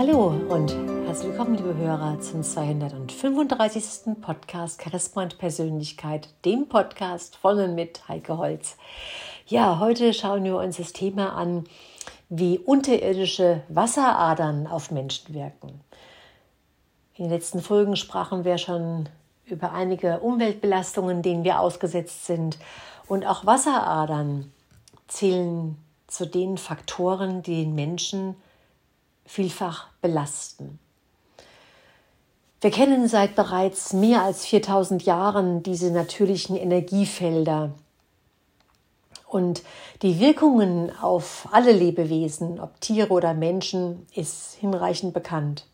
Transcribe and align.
Hallo 0.00 0.28
und 0.48 0.74
herzlich 1.04 1.28
willkommen, 1.28 1.56
liebe 1.56 1.76
Hörer, 1.76 2.18
zum 2.20 2.42
235. 2.42 4.16
Podcast 4.22 4.82
Charisma 4.82 5.24
und 5.24 5.36
Persönlichkeit, 5.36 6.30
dem 6.46 6.70
Podcast 6.70 7.36
von 7.36 7.58
und 7.58 7.74
mit 7.74 8.08
Heike 8.08 8.38
Holz. 8.38 8.78
Ja, 9.46 9.78
heute 9.78 10.14
schauen 10.14 10.44
wir 10.44 10.56
uns 10.56 10.78
das 10.78 10.94
Thema 10.94 11.34
an, 11.34 11.64
wie 12.30 12.58
unterirdische 12.58 13.60
Wasseradern 13.68 14.66
auf 14.66 14.90
Menschen 14.90 15.34
wirken. 15.34 15.82
In 17.16 17.24
den 17.24 17.32
letzten 17.32 17.60
Folgen 17.60 17.94
sprachen 17.94 18.46
wir 18.46 18.56
schon 18.56 19.06
über 19.44 19.72
einige 19.72 20.20
Umweltbelastungen, 20.20 21.20
denen 21.20 21.44
wir 21.44 21.60
ausgesetzt 21.60 22.24
sind. 22.24 22.58
Und 23.06 23.26
auch 23.26 23.44
Wasseradern 23.44 24.50
zählen 25.08 25.76
zu 26.06 26.26
den 26.26 26.56
Faktoren, 26.56 27.42
die 27.42 27.64
den 27.64 27.74
Menschen 27.74 28.34
vielfach 29.30 29.86
belasten. 30.02 30.80
Wir 32.60 32.72
kennen 32.72 33.06
seit 33.06 33.36
bereits 33.36 33.92
mehr 33.92 34.22
als 34.22 34.44
4000 34.44 35.04
Jahren 35.04 35.62
diese 35.62 35.92
natürlichen 35.92 36.56
Energiefelder. 36.56 37.72
Und 39.28 39.62
die 40.02 40.18
Wirkungen 40.18 40.90
auf 41.00 41.48
alle 41.52 41.70
Lebewesen, 41.70 42.58
ob 42.58 42.80
Tiere 42.80 43.12
oder 43.12 43.32
Menschen, 43.32 44.06
ist 44.14 44.54
hinreichend 44.54 45.14
bekannt. 45.14 45.66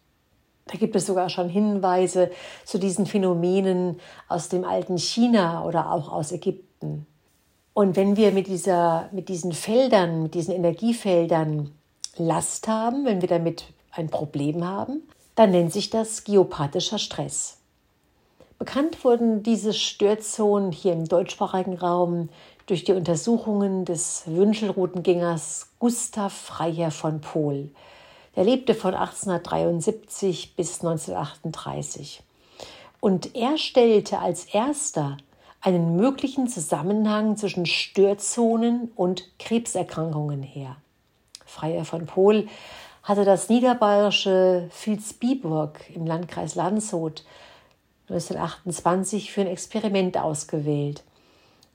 Da 0.67 0.77
gibt 0.77 0.95
es 0.95 1.07
sogar 1.07 1.31
schon 1.31 1.49
Hinweise 1.49 2.31
zu 2.65 2.79
diesen 2.79 3.07
Phänomenen 3.07 3.99
aus 4.29 4.51
dem 4.51 4.65
alten 4.65 4.99
China 4.99 5.65
oder 5.65 5.91
auch 5.91 6.13
aus 6.13 6.31
Ägypten. 6.31 7.07
Und 7.73 7.97
wenn 7.97 8.17
wir 8.17 8.33
mit, 8.33 8.49
dieser, 8.49 9.09
mit 9.13 9.31
diesen 9.31 9.53
Feldern, 9.53 10.23
mit 10.23 10.35
diesen 10.35 10.55
Energiefeldern 10.55 11.73
Last 12.19 12.69
haben, 12.69 13.05
wenn 13.05 13.21
wir 13.21 13.29
damit 13.29 13.65
ein 13.91 14.09
Problem 14.09 14.65
haben, 14.65 15.03
dann 15.35 15.51
nennt 15.51 15.73
sich 15.73 15.91
das 15.91 16.25
geopathischer 16.25 16.99
Stress. 16.99 17.59
Bekannt 18.59 19.05
wurden 19.05 19.43
diese 19.43 19.75
Störzonen 19.75 20.73
hier 20.73 20.95
im 20.95 21.07
deutschsprachigen 21.07 21.77
Raum 21.77 22.31
durch 22.67 22.85
die 22.85 22.93
Untersuchungen 22.93 23.85
des 23.85 24.23
Wünschelroutengängers 24.27 25.69
Gustav 25.79 26.33
Freiherr 26.33 26.91
von 26.91 27.21
Pohl. 27.21 27.71
Er 28.35 28.45
lebte 28.45 28.75
von 28.75 28.95
1873 28.95 30.57
bis 30.57 30.81
1938. 30.81 32.23
Und 33.01 33.35
er 33.35 33.59
stellte 33.59 34.19
als 34.19 34.47
erster 34.47 35.19
einen 35.61 35.97
möglichen 35.97 36.49
Zusammenhang 36.49 37.37
zwischen 37.37 37.67
Störzonen 37.67 38.91
und 38.97 39.39
Krebserkrankungen 39.39 40.43
her. 40.43 40.77
Freier 41.57 41.87
von 41.87 42.05
Pohl 42.05 42.49
hatte 43.03 43.25
das 43.25 43.49
niederbayerische 43.49 44.69
Vilsbiburg 44.71 45.81
im 45.95 46.07
Landkreis 46.07 46.55
Landshut 46.55 47.25
1928 48.11 49.33
für 49.33 49.41
ein 49.41 49.47
Experiment 49.47 50.19
ausgewählt 50.19 51.03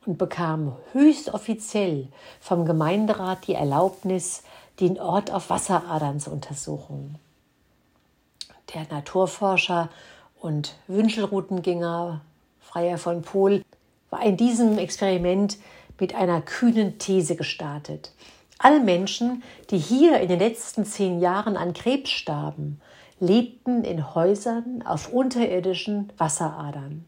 und 0.06 0.20
bekam 0.20 0.76
höchst 0.92 1.34
offiziell 1.34 2.10
vom 2.40 2.66
Gemeinderat 2.66 3.48
die 3.48 3.56
Erlaubnis, 3.56 4.44
den 4.80 5.00
Ort 5.00 5.32
auf 5.32 5.50
Wasseradern 5.50 6.20
zu 6.20 6.30
untersuchen. 6.32 7.18
Der 8.74 8.86
Naturforscher 8.90 9.90
und 10.40 10.76
Wünschelroutengänger 10.88 12.22
Freier 12.60 12.98
von 13.00 13.24
Pohl 13.24 13.64
war 14.12 14.24
in 14.24 14.38
diesem 14.38 14.78
Experiment 14.78 15.58
mit 16.00 16.14
einer 16.14 16.42
kühnen 16.42 17.00
These 17.00 17.36
gestartet. 17.36 18.12
Alle 18.64 18.80
Menschen, 18.80 19.42
die 19.72 19.80
hier 19.80 20.20
in 20.20 20.28
den 20.28 20.38
letzten 20.38 20.86
zehn 20.86 21.20
Jahren 21.20 21.58
an 21.58 21.74
Krebs 21.74 22.12
starben, 22.12 22.80
lebten 23.20 23.84
in 23.84 24.14
Häusern 24.14 24.84
auf 24.86 25.12
unterirdischen 25.12 26.14
Wasseradern. 26.20 27.04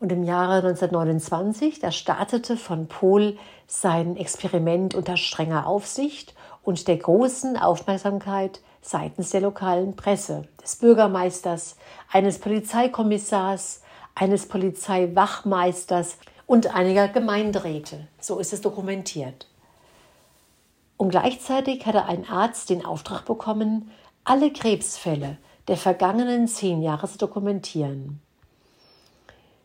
Und 0.00 0.10
im 0.10 0.24
Jahre 0.24 0.56
1929, 0.56 1.78
da 1.78 1.92
startete 1.92 2.56
von 2.56 2.88
Pohl 2.88 3.38
sein 3.68 4.16
Experiment 4.16 4.96
unter 4.96 5.16
strenger 5.16 5.64
Aufsicht 5.64 6.34
und 6.64 6.88
der 6.88 6.96
großen 6.96 7.56
Aufmerksamkeit 7.56 8.60
seitens 8.82 9.30
der 9.30 9.42
lokalen 9.42 9.94
Presse, 9.94 10.48
des 10.60 10.74
Bürgermeisters, 10.74 11.76
eines 12.10 12.40
Polizeikommissars, 12.40 13.80
eines 14.16 14.48
Polizeiwachmeisters 14.48 16.18
und 16.46 16.74
einiger 16.74 17.06
Gemeinderäte. 17.06 18.08
So 18.18 18.40
ist 18.40 18.52
es 18.52 18.60
dokumentiert. 18.60 19.46
Und 20.96 21.10
gleichzeitig 21.10 21.84
hatte 21.86 22.06
ein 22.06 22.28
Arzt 22.28 22.70
den 22.70 22.84
Auftrag 22.84 23.24
bekommen, 23.24 23.90
alle 24.24 24.52
Krebsfälle 24.52 25.38
der 25.68 25.76
vergangenen 25.76 26.46
zehn 26.46 26.80
Jahre 26.82 27.08
zu 27.08 27.18
dokumentieren. 27.18 28.20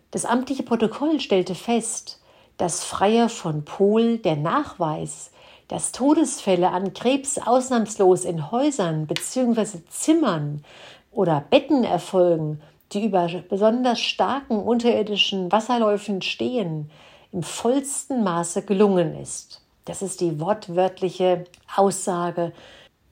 Das 0.10 0.26
amtliche 0.26 0.64
Protokoll 0.64 1.20
stellte 1.20 1.56
fest, 1.56 2.20
dass 2.58 2.84
Freier 2.84 3.30
von 3.30 3.64
Pohl 3.66 4.18
der 4.18 4.36
Nachweis, 4.36 5.32
dass 5.68 5.94
Todesfälle 5.94 6.70
an 6.70 6.94
Krebs 6.94 7.38
ausnahmslos 7.38 8.26
in 8.26 8.52
Häusern 8.52 9.08
bzw. 9.08 9.80
Zimmern 9.90 10.64
oder 11.12 11.46
Betten 11.50 11.84
erfolgen, 11.84 12.62
die 12.92 13.06
über 13.06 13.28
besonders 13.50 14.02
starken 14.02 14.60
unterirdischen 14.60 15.52
Wasserläufen 15.52 16.22
stehen, 16.22 16.92
im 17.32 17.42
vollsten 17.42 18.24
Maße 18.24 18.64
gelungen 18.64 19.16
ist. 19.16 19.61
Das 19.86 20.02
ist 20.02 20.22
die 20.22 20.40
wortwörtliche 20.40 21.46
Aussage, 21.76 22.54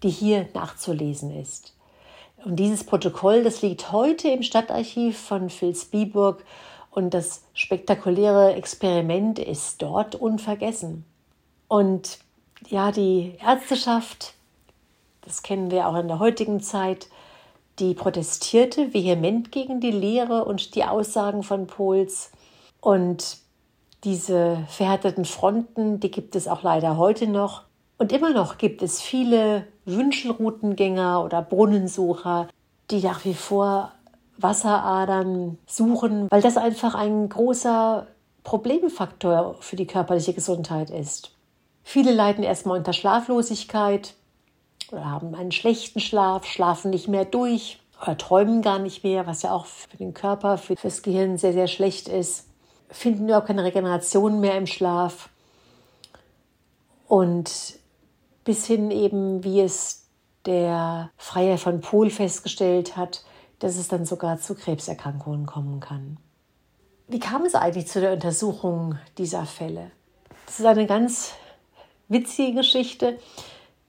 die 0.03 0.09
hier 0.09 0.47
nachzulesen 0.53 1.35
ist. 1.35 1.74
Und 2.46 2.56
dieses 2.57 2.85
Protokoll, 2.85 3.44
das 3.44 3.62
liegt 3.62 3.91
heute 3.91 4.30
im 4.30 4.44
Stadtarchiv 4.44 5.18
von 5.18 5.50
Vilsbiburg 5.50 6.44
und 6.91 7.13
das 7.13 7.44
spektakuläre 7.53 8.53
Experiment 8.53 9.40
ist 9.40 9.81
dort 9.81 10.16
unvergessen. 10.16 11.06
Und 11.68 12.19
ja, 12.68 12.91
die 12.91 13.36
Ärzteschaft, 13.46 14.34
das 15.22 15.44
kennen 15.44 15.72
wir 15.72 15.88
auch 15.88 15.96
in 15.96 16.07
der 16.07 16.19
heutigen 16.19 16.62
Zeit, 16.62 17.07
die 17.80 17.94
protestierte 17.94 18.94
vehement 18.94 19.51
gegen 19.51 19.80
die 19.80 19.91
Lehre 19.91 20.46
und 20.46 20.75
die 20.75 20.84
Aussagen 20.84 21.44
von 21.44 21.68
Pohls. 21.68 22.31
Und 22.81 23.38
diese 24.04 24.66
verhärteten 24.68 25.26
Fronten, 25.26 26.00
die 26.00 26.12
gibt 26.12 26.36
es 26.36 26.48
auch 26.48 26.64
leider 26.64 26.98
heute 26.98 27.28
noch. 27.28 27.64
Und 27.98 28.12
immer 28.12 28.32
noch 28.32 28.58
gibt 28.58 28.82
es 28.82 29.02
viele 29.02 29.68
Wünschelroutengänger 29.86 31.24
oder 31.24 31.42
Brunnensucher, 31.42 32.48
die 32.92 33.02
nach 33.02 33.26
wie 33.26 33.34
vor 33.34 33.92
Wasseradern 34.38 35.58
suchen, 35.68 36.28
weil 36.32 36.42
das 36.42 36.56
einfach 36.56 36.96
ein 36.96 37.28
großer 37.28 38.08
Problemfaktor 38.44 39.58
für 39.60 39.76
die 39.76 39.88
körperliche 39.88 40.34
Gesundheit 40.34 40.90
ist. 40.90 41.31
Viele 41.84 42.14
leiden 42.14 42.44
erstmal 42.44 42.78
unter 42.78 42.94
Schlaflosigkeit 42.94 44.14
oder 44.92 45.06
haben 45.06 45.36
einen 45.36 45.52
schlechten 45.52 46.00
Schlaf, 46.00 46.46
schlafen 46.46 46.92
nicht 46.92 47.10
mehr 47.10 47.26
durch 47.26 47.80
oder 48.02 48.18
träumen 48.18 48.62
gar 48.62 48.80
nicht 48.80 49.04
mehr, 49.04 49.28
was 49.28 49.42
ja 49.42 49.52
auch 49.52 49.66
für 49.66 49.98
den 49.98 50.14
Körper, 50.14 50.58
für 50.58 50.76
das 50.76 51.02
Gehirn 51.02 51.38
sehr, 51.38 51.52
sehr 51.52 51.68
schlecht 51.68 52.08
ist 52.08 52.49
finden 52.90 53.26
überhaupt 53.26 53.48
keine 53.48 53.64
Regeneration 53.64 54.40
mehr 54.40 54.58
im 54.58 54.68
Schlaf. 54.68 55.30
Und 57.08 57.80
bis 58.44 58.66
hin 58.66 58.92
eben, 58.92 59.44
wie 59.44 59.62
es 59.62 60.06
der 60.46 61.12
Freier 61.18 61.58
von 61.58 61.81
Pohl 61.81 62.10
festgestellt 62.10 62.96
hat, 62.96 63.24
dass 63.60 63.78
es 63.78 63.88
dann 63.88 64.06
sogar 64.06 64.40
zu 64.40 64.56
Krebserkrankungen 64.56 65.46
kommen 65.46 65.80
kann. 65.80 66.18
Wie 67.08 67.19
kam 67.19 67.46
es 67.46 67.56
eigentlich 67.56 67.88
zu 67.88 68.00
der 68.00 68.13
Untersuchung 68.13 68.98
dieser 69.18 69.46
Fälle? 69.46 69.92
Das 70.46 70.60
ist 70.60 70.66
eine 70.66 70.86
ganz 70.86 71.34
witzige 72.08 72.54
Geschichte, 72.54 73.19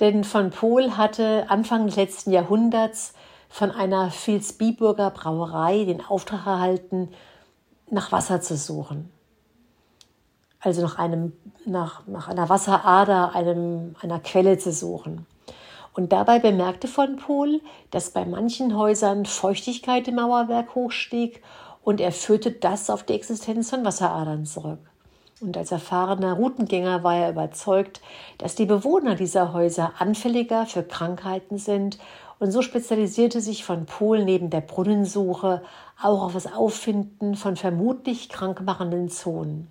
denn 0.00 0.24
von 0.24 0.50
Pohl 0.50 0.96
hatte 0.96 1.46
Anfang 1.48 1.86
des 1.86 1.96
letzten 1.96 2.32
Jahrhunderts 2.32 3.14
von 3.48 3.70
einer 3.70 4.10
Vilsbiburger 4.10 5.10
Brauerei 5.10 5.84
den 5.84 6.04
Auftrag 6.04 6.46
erhalten, 6.46 7.10
nach 7.90 8.12
Wasser 8.12 8.40
zu 8.40 8.56
suchen. 8.56 9.10
Also 10.60 10.82
nach, 10.82 10.98
einem, 10.98 11.32
nach, 11.64 12.06
nach 12.06 12.28
einer 12.28 12.48
Wasserader, 12.48 13.34
einem, 13.34 13.96
einer 14.00 14.20
Quelle 14.20 14.58
zu 14.58 14.72
suchen. 14.72 15.26
Und 15.94 16.12
dabei 16.12 16.38
bemerkte 16.38 16.86
von 16.86 17.16
Pohl, 17.16 17.60
dass 17.90 18.10
bei 18.10 18.24
manchen 18.24 18.76
Häusern 18.76 19.26
Feuchtigkeit 19.26 20.06
im 20.08 20.16
Mauerwerk 20.16 20.74
hochstieg 20.74 21.42
und 21.82 22.00
er 22.00 22.12
führte 22.12 22.52
das 22.52 22.90
auf 22.90 23.02
die 23.02 23.14
Existenz 23.14 23.70
von 23.70 23.84
Wasseradern 23.84 24.44
zurück. 24.44 24.78
Und 25.40 25.56
als 25.56 25.72
erfahrener 25.72 26.34
Routengänger 26.34 27.02
war 27.02 27.16
er 27.16 27.30
überzeugt, 27.30 28.02
dass 28.36 28.54
die 28.54 28.66
Bewohner 28.66 29.14
dieser 29.14 29.54
Häuser 29.54 29.94
anfälliger 29.98 30.66
für 30.66 30.82
Krankheiten 30.82 31.56
sind 31.56 31.98
und 32.38 32.52
so 32.52 32.62
spezialisierte 32.62 33.40
sich 33.40 33.64
von 33.64 33.86
Pohl 33.86 34.24
neben 34.24 34.50
der 34.50 34.60
Brunnensuche 34.60 35.62
auch 36.02 36.22
auf 36.22 36.32
das 36.32 36.52
Auffinden 36.52 37.34
von 37.34 37.56
vermutlich 37.56 38.28
krankmachenden 38.28 39.08
Zonen. 39.08 39.68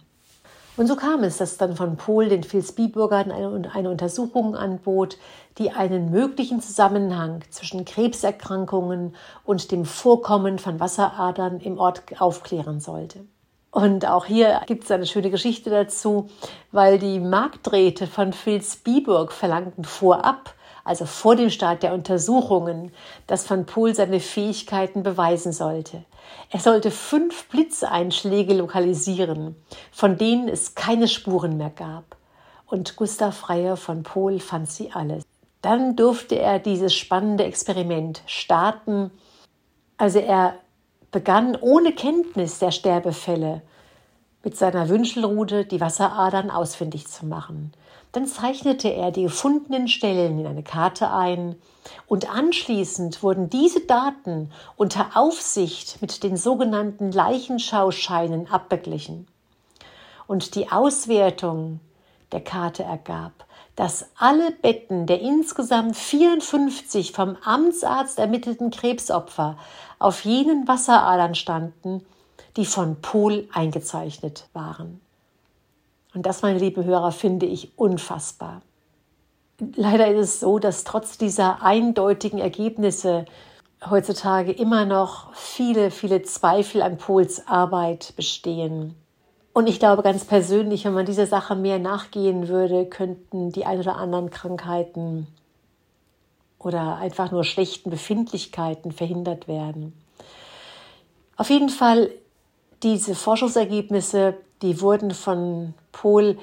Und 0.78 0.88
so 0.88 0.96
kam 0.96 1.24
es, 1.24 1.38
dass 1.38 1.58
dann 1.58 1.76
von 1.76 1.98
Pohl 1.98 2.30
den 2.30 2.50
Vilsbiburgern 2.50 3.32
eine, 3.32 3.70
eine 3.74 3.90
Untersuchung 3.90 4.56
anbot, 4.56 5.18
die 5.58 5.72
einen 5.72 6.10
möglichen 6.10 6.62
Zusammenhang 6.62 7.44
zwischen 7.50 7.84
Krebserkrankungen 7.84 9.14
und 9.44 9.72
dem 9.72 9.84
Vorkommen 9.84 10.58
von 10.58 10.80
Wasseradern 10.80 11.60
im 11.60 11.78
Ort 11.78 12.04
aufklären 12.22 12.80
sollte. 12.80 13.26
Und 13.72 14.08
auch 14.08 14.26
hier 14.26 14.62
gibt 14.68 14.86
es 14.86 14.92
eine 14.92 15.06
schöne 15.06 15.30
Geschichte 15.30 15.70
dazu, 15.70 16.30
weil 16.72 16.98
die 16.98 17.20
Markträte 17.20 18.08
von 18.08 18.34
Vilsbiburg 18.34 19.32
verlangten 19.32 19.84
vorab, 19.84 20.56
also 20.90 21.06
vor 21.06 21.36
dem 21.36 21.52
Start 21.52 21.84
der 21.84 21.94
Untersuchungen, 21.94 22.92
dass 23.28 23.48
Van 23.48 23.68
Poel 23.68 23.94
seine 23.94 24.20
Fähigkeiten 24.20 25.04
beweisen 25.04 25.54
sollte. 25.54 26.04
Er 26.50 26.60
sollte 26.60 26.90
fünf 26.90 27.48
Blitzeinschläge 27.50 28.56
lokalisieren, 28.56 29.56
von 29.92 30.18
denen 30.18 30.50
es 30.50 30.74
keine 30.74 31.08
Spuren 31.08 31.58
mehr 31.58 31.70
gab. 31.70 32.18
Und 32.66 32.96
Gustav 32.96 33.38
Freier 33.38 33.78
von 33.78 34.02
Pohl 34.02 34.40
fand 34.40 34.68
sie 34.68 34.92
alle. 34.92 35.20
Dann 35.62 35.96
durfte 35.96 36.40
er 36.40 36.58
dieses 36.58 36.96
spannende 36.96 37.44
Experiment 37.44 38.24
starten. 38.26 39.12
Also 39.98 40.18
er 40.18 40.56
begann 41.12 41.56
ohne 41.56 41.94
Kenntnis 41.94 42.58
der 42.58 42.72
Sterbefälle 42.72 43.62
mit 44.44 44.58
seiner 44.58 44.90
Wünschelrute 44.90 45.66
die 45.66 45.82
Wasseradern 45.82 46.50
ausfindig 46.50 47.08
zu 47.08 47.28
machen. 47.28 47.74
Dann 48.12 48.26
zeichnete 48.26 48.92
er 48.92 49.12
die 49.12 49.24
gefundenen 49.24 49.88
Stellen 49.88 50.40
in 50.40 50.48
eine 50.48 50.64
Karte 50.64 51.12
ein 51.12 51.56
und 52.08 52.30
anschließend 52.34 53.22
wurden 53.22 53.50
diese 53.50 53.82
Daten 53.82 54.52
unter 54.76 55.12
Aufsicht 55.16 56.02
mit 56.02 56.24
den 56.24 56.36
sogenannten 56.36 57.12
Leichenschauscheinen 57.12 58.52
abgeglichen. 58.52 59.28
Und 60.26 60.56
die 60.56 60.72
Auswertung 60.72 61.80
der 62.32 62.42
Karte 62.42 62.84
ergab, 62.84 63.46
dass 63.76 64.10
alle 64.18 64.52
Betten 64.52 65.06
der 65.06 65.22
insgesamt 65.22 65.96
54 65.96 67.12
vom 67.12 67.38
Amtsarzt 67.44 68.20
ermittelten 68.20 68.72
Krebsopfer 68.72 69.58
auf 70.00 70.26
jenen 70.26 70.68
Wasseradern 70.68 71.36
standen, 71.36 72.06
die 72.58 72.66
von 72.66 73.02
Pohl 73.02 73.48
eingezeichnet 73.54 74.50
waren. 74.54 75.00
Und 76.14 76.26
das, 76.26 76.42
meine 76.42 76.60
lieben 76.60 76.84
Hörer, 76.84 77.12
finde 77.12 77.46
ich 77.46 77.78
unfassbar. 77.78 78.62
Leider 79.76 80.08
ist 80.08 80.20
es 80.20 80.40
so, 80.40 80.58
dass 80.60 80.84
trotz 80.84 81.18
dieser 81.18 81.62
eindeutigen 81.62 82.40
Ergebnisse 82.40 83.26
heutzutage 83.90 84.52
immer 84.52 84.86
noch 84.86 85.34
viele, 85.34 85.92
viele 85.92 86.22
Zweifel 86.24 86.82
an 86.82 86.98
Pohls 86.98 87.48
Arbeit 87.48 88.14
bestehen. 88.16 88.96
Und 89.54 89.68
ich 89.68 89.80
glaube 89.80 90.04
ganz 90.04 90.26
persönlich, 90.26 90.86
wenn 90.86 90.94
man 90.94 91.06
dieser 91.06 91.28
Sache 91.28 91.56
mehr 91.56 91.80
nachgehen 91.80 92.48
würde, 92.48 92.86
könnten 92.86 93.52
die 93.52 93.66
ein 93.66 93.80
oder 93.80 93.98
anderen 93.98 94.30
Krankheiten 94.30 95.28
oder 96.60 96.98
einfach 96.98 97.32
nur 97.32 97.44
schlechten 97.44 97.90
Befindlichkeiten 97.90 98.92
verhindert 98.92 99.48
werden. 99.48 99.94
Auf 101.38 101.50
jeden 101.50 101.70
Fall 101.70 102.10
diese 102.84 103.16
Forschungsergebnisse, 103.16 104.36
die 104.62 104.82
wurden 104.82 105.12
von 105.12 105.74
Pohl 105.92 106.38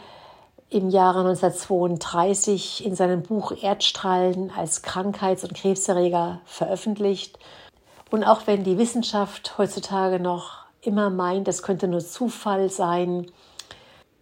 im 0.68 0.90
Jahre 0.90 1.20
1932 1.20 2.84
in 2.84 2.94
seinem 2.94 3.22
Buch 3.22 3.52
Erdstrahlen 3.62 4.50
als 4.50 4.82
Krankheits- 4.82 5.44
und 5.44 5.54
Krebserreger 5.54 6.40
veröffentlicht. 6.44 7.38
Und 8.10 8.24
auch 8.24 8.46
wenn 8.46 8.64
die 8.64 8.78
Wissenschaft 8.78 9.58
heutzutage 9.58 10.18
noch 10.18 10.64
immer 10.80 11.10
meint, 11.10 11.48
das 11.48 11.62
könnte 11.62 11.88
nur 11.88 12.00
Zufall 12.00 12.70
sein, 12.70 13.26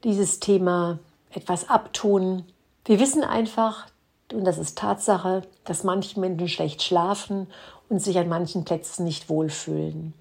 dieses 0.02 0.40
Thema 0.40 0.98
etwas 1.30 1.68
abtun. 1.68 2.44
Wir 2.84 3.00
wissen 3.00 3.24
einfach, 3.24 3.86
und 4.32 4.44
das 4.44 4.58
ist 4.58 4.78
Tatsache, 4.78 5.42
dass 5.64 5.84
manche 5.84 6.20
Menschen 6.20 6.48
schlecht 6.48 6.82
schlafen 6.82 7.46
und 7.88 8.00
sich 8.00 8.18
an 8.18 8.28
manchen 8.28 8.64
Plätzen 8.64 9.04
nicht 9.04 9.28
wohlfühlen. 9.28 10.14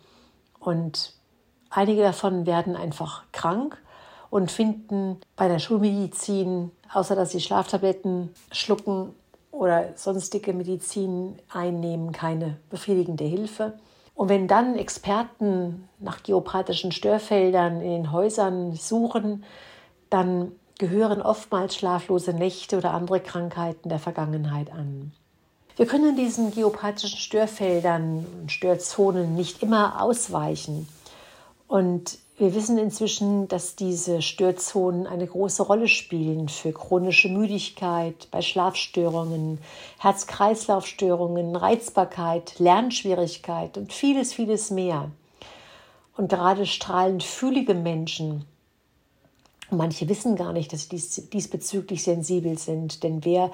Und 0.59 1.12
Einige 1.75 2.03
davon 2.03 2.45
werden 2.45 2.75
einfach 2.75 3.23
krank 3.31 3.81
und 4.29 4.51
finden 4.51 5.19
bei 5.35 5.47
der 5.47 5.57
Schulmedizin, 5.57 6.69
außer 6.93 7.15
dass 7.15 7.31
sie 7.31 7.41
Schlaftabletten 7.41 8.29
schlucken 8.51 9.15
oder 9.49 9.89
sonstige 9.95 10.53
Medizin 10.53 11.39
einnehmen, 11.51 12.11
keine 12.11 12.57
befriedigende 12.69 13.23
Hilfe. 13.23 13.73
Und 14.13 14.29
wenn 14.29 14.47
dann 14.47 14.77
Experten 14.77 15.89
nach 15.97 16.21
geopathischen 16.21 16.91
Störfeldern 16.91 17.81
in 17.81 17.89
den 17.89 18.11
Häusern 18.11 18.75
suchen, 18.75 19.43
dann 20.11 20.51
gehören 20.77 21.23
oftmals 21.23 21.75
schlaflose 21.75 22.33
Nächte 22.33 22.77
oder 22.77 22.91
andere 22.91 23.19
Krankheiten 23.19 23.89
der 23.89 23.97
Vergangenheit 23.97 24.71
an. 24.71 25.11
Wir 25.75 25.87
können 25.87 26.15
diesen 26.15 26.51
geopathischen 26.51 27.17
Störfeldern 27.17 28.27
und 28.41 28.51
Störzonen 28.51 29.33
nicht 29.33 29.63
immer 29.63 30.03
ausweichen. 30.03 30.87
Und 31.67 32.17
wir 32.37 32.55
wissen 32.55 32.77
inzwischen, 32.77 33.47
dass 33.47 33.75
diese 33.75 34.21
Störzonen 34.21 35.05
eine 35.05 35.27
große 35.27 35.63
Rolle 35.63 35.87
spielen 35.87 36.49
für 36.49 36.71
chronische 36.71 37.29
Müdigkeit, 37.29 38.27
bei 38.31 38.41
Schlafstörungen, 38.41 39.59
Herz-Kreislauf-Störungen, 39.99 41.55
Reizbarkeit, 41.55 42.57
Lernschwierigkeit 42.57 43.77
und 43.77 43.93
vieles, 43.93 44.33
vieles 44.33 44.71
mehr. 44.71 45.11
Und 46.17 46.29
gerade 46.29 46.65
strahlend 46.65 47.23
fühlige 47.23 47.75
Menschen, 47.75 48.45
manche 49.69 50.09
wissen 50.09 50.35
gar 50.35 50.53
nicht, 50.53 50.73
dass 50.73 50.83
sie 50.83 50.89
dies, 50.89 51.29
diesbezüglich 51.29 52.03
sensibel 52.03 52.57
sind, 52.57 53.03
denn 53.03 53.23
wer 53.25 53.51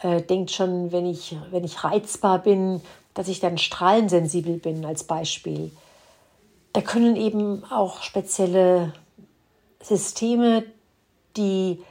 äh, 0.00 0.20
denkt 0.20 0.50
schon, 0.50 0.92
wenn 0.92 1.06
ich, 1.06 1.36
wenn 1.50 1.64
ich 1.64 1.84
reizbar 1.84 2.40
bin, 2.40 2.80
dass 3.14 3.28
ich 3.28 3.40
dann 3.40 3.56
strahlensensibel 3.56 4.58
bin 4.58 4.84
als 4.84 5.04
Beispiel. 5.04 5.70
Da 6.76 6.82
können 6.82 7.16
eben 7.16 7.64
auch 7.70 8.02
spezielle 8.02 8.92
Systeme, 9.82 10.62
die, 11.34 11.82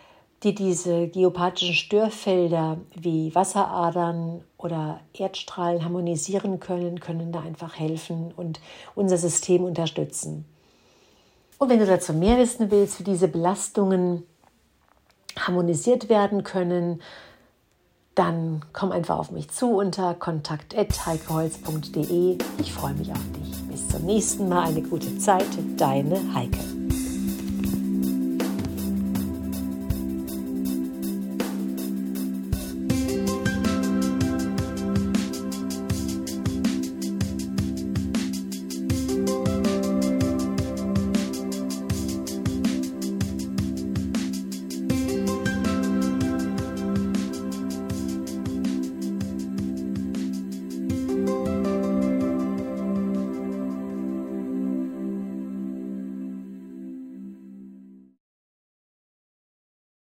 die 0.44 0.54
diese 0.54 1.08
geopathischen 1.08 1.74
Störfelder 1.74 2.78
wie 2.94 3.33
Wasseradern 3.33 4.44
oder 4.59 5.00
Erdstrahlen 5.12 5.83
harmonisieren 5.83 6.59
können, 6.59 7.00
können 7.00 7.31
da 7.31 7.40
einfach 7.40 7.80
helfen 7.80 8.31
und 8.38 8.59
unser 8.94 9.18
System 9.18 9.64
unterstützen. 9.64 10.45
Und 11.57 11.69
wenn 11.69 11.80
du 11.80 11.88
dazu 11.88 12.14
mehr 12.14 12.38
wissen 12.38 12.69
willst, 12.69 13.00
wie 13.00 13.06
diese 13.06 13.28
Belastungen 13.28 14.21
harmonisiert 15.36 16.09
werden 16.09 16.44
können, 16.44 17.02
dann 18.16 18.62
komm 18.74 18.92
einfach 18.92 19.19
auf 19.19 19.31
mich 19.31 19.50
zu 19.52 19.68
unter 19.68 20.14
kontakt.heikeholz.de. 20.14 22.38
Ich 22.57 22.74
freue 22.74 22.94
mich 22.94 23.12
auf 23.12 23.22
dich. 23.38 23.54
Bis 23.68 23.88
zum 23.90 24.06
nächsten 24.06 24.50
Mal. 24.50 24.69
Eine 24.69 24.81
gute 24.81 25.19
Zeit. 25.19 25.45
Deine 25.78 26.19
Heike. 26.34 26.75